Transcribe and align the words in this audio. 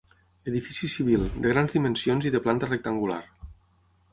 Edifici 0.51 0.87
civil, 0.93 1.27
de 1.43 1.51
grans 1.53 1.75
dimensions 1.77 2.27
i 2.31 2.33
de 2.37 2.41
planta 2.47 2.71
rectangular. 2.71 3.21